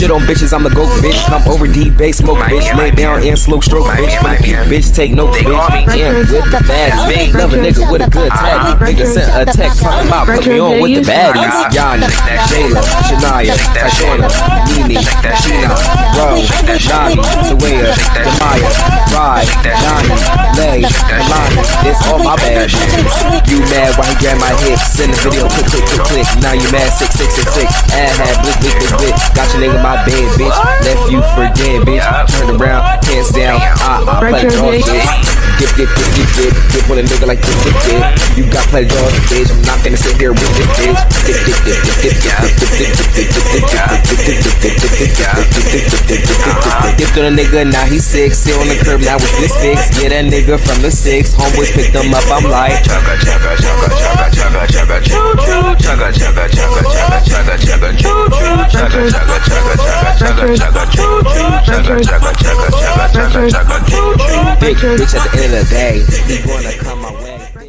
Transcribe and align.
Shit 0.00 0.10
on 0.10 0.22
bitches, 0.22 0.56
I'm 0.56 0.62
the 0.64 0.70
goat, 0.72 0.88
bitch. 1.04 1.20
Come 1.28 1.44
over 1.44 1.68
D 1.68 1.90
base, 1.90 2.24
smoke, 2.24 2.38
bitch. 2.48 2.72
Lay 2.74 2.90
down 2.90 3.20
and 3.22 3.38
slow 3.38 3.60
stroke, 3.60 3.84
bitch. 3.84 4.16
For 4.16 4.32
the 4.32 4.64
bitch, 4.64 4.96
take 4.96 5.12
notes, 5.12 5.36
bitch. 5.36 5.52
Yeah, 5.92 6.16
with 6.24 6.48
the 6.48 6.56
baddies. 6.64 7.36
Love 7.36 7.52
a 7.52 7.60
nigga 7.60 7.84
with 7.92 8.00
a 8.00 8.08
good 8.08 8.32
tag. 8.32 8.80
Nigga 8.80 9.04
sent 9.04 9.28
a 9.36 9.44
text 9.52 9.82
talking 9.84 10.08
about 10.08 10.24
put 10.24 10.46
me 10.48 10.56
on 10.58 10.80
with 10.80 11.04
the 11.04 11.12
baddies. 11.12 11.52
Yana, 11.76 12.08
Jayla, 12.48 12.80
Shania, 13.12 13.52
Tashana, 13.76 14.24
Nene, 14.72 15.04
Sheena, 15.36 15.76
Bro, 16.16 16.48
Nani, 16.88 17.20
Sawaya, 17.44 17.92
Demaya, 18.24 18.72
Rye, 19.12 19.44
Nani, 19.84 20.16
Lay, 20.56 20.80
Milani. 20.80 21.60
It's 21.84 22.00
all 22.08 22.24
my 22.24 22.40
bad 22.40 22.72
bitches. 22.72 23.52
You 23.52 23.59
mad 23.80 23.96
why 23.96 24.06
he 24.12 24.16
grabbed 24.20 24.40
my 24.40 24.52
hips? 24.60 24.84
Send 24.92 25.12
the 25.12 25.18
video, 25.24 25.48
click, 25.48 25.66
click, 25.72 25.84
click, 25.88 26.04
click. 26.12 26.28
Now 26.44 26.52
you 26.52 26.68
mad, 26.68 26.92
six, 26.92 27.16
six, 27.16 27.32
six, 27.32 27.48
six. 27.56 27.68
Ad 27.96 28.12
hat, 28.20 28.36
blick, 28.44 28.56
blick, 28.60 28.76
blick, 28.76 28.94
blick. 29.00 29.14
Got 29.32 29.48
your 29.56 29.64
nigga 29.64 29.80
in 29.80 29.84
my 29.84 29.96
bed, 30.04 30.28
bitch. 30.36 30.58
Left 30.84 31.04
you 31.08 31.20
for 31.32 31.48
dead, 31.56 31.88
bitch. 31.88 32.04
Turn 32.36 32.60
around, 32.60 32.82
pants 33.08 33.32
down. 33.32 33.56
Ah, 33.80 34.04
ah, 34.04 34.20
play 34.20 34.44
draws, 34.44 34.84
bitch. 34.84 35.08
Dip, 35.56 35.72
dip, 35.76 35.88
dip, 35.96 36.08
dip, 36.12 36.28
dip. 36.36 36.52
Dip 36.72 36.84
with 36.88 37.00
a 37.00 37.04
nigga 37.08 37.26
like 37.26 37.40
this, 37.40 37.56
dip, 37.64 37.76
dip. 37.88 38.02
You 38.36 38.44
got 38.52 38.64
play 38.68 38.84
draws, 38.84 39.12
bitch. 39.32 39.48
I'm 39.48 39.62
not 39.64 39.80
gonna 39.80 39.96
sit 39.96 40.16
here 40.20 40.32
with 40.36 40.52
this 40.56 40.68
bitch. 40.76 41.00
Dip, 41.24 41.40
dip, 41.48 41.58
dip, 41.64 41.80
dip, 41.80 41.96
dip, 41.96 42.04
dip, 42.04 42.12
dip, 42.12 42.28
dip, 42.28 42.28
dip, 42.28 42.52
dip, 42.52 42.60
dip, 42.60 42.72
dip, 42.76 42.92
dip, 43.00 43.09
Dipped 46.96 47.16
on 47.18 47.24
a 47.30 47.32
nigga, 47.32 47.70
now 47.70 47.84
he's 47.86 48.04
sick. 48.04 48.34
Sit 48.34 48.56
on 48.58 48.66
the 48.66 48.76
curb, 48.82 49.00
now 49.00 49.16
with 49.16 49.30
this 49.38 49.54
fix. 49.62 49.90
Yeah, 50.00 50.10
that 50.10 50.26
nigga 50.26 50.58
from 50.58 50.82
the 50.82 50.90
six. 50.90 51.34
Homeboys 51.34 51.70
picked 51.72 51.94
him 51.94 52.12
up, 52.14 52.26
I'm 52.30 52.44
like. 52.50 52.82
Chugga 52.82 53.14
chugga 53.22 53.54
chugga 53.62 53.88
chugga 53.94 54.26
chugga 54.34 54.66
chugga 54.66 54.98
choo 55.06 55.30
choo 55.46 55.74
chugga 55.78 56.08
chugga 56.10 56.44
chugga 56.50 56.82
chugga 56.90 57.18
chugga 57.22 57.54
chugga 57.62 57.90
choo 58.00 58.26
choo 58.34 58.66
chugga 58.70 59.06
chugga 59.10 59.36
chugga 59.46 59.74
chugga 59.78 60.18
chugga 60.18 60.58
chugga 60.58 60.84
choo 60.90 61.22
choo 61.22 61.62
chugga 61.66 61.94
chugga 62.02 62.30
chugga 62.40 62.66
chugga 62.74 63.06
chugga 63.14 63.46
chugga 63.54 63.76
choo 63.86 64.10
choo 64.18 64.58
Big 64.60 64.76
bitch 64.76 65.14
at 65.14 65.22
the 65.24 65.38
end 65.42 65.54
of 65.54 65.62
the 65.62 65.70
day. 65.70 65.96
He 66.26 66.36
wanna 66.48 66.72
come 66.78 67.00
my 67.00 67.10
way. 67.22 67.59